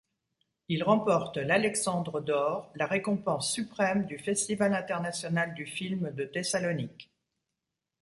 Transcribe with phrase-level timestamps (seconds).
[0.67, 7.11] Il remporte l'Alexandre d'or, la récompense suprême du festival international du film de Thessalonique.